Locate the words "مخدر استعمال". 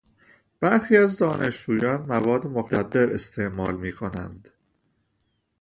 2.47-3.75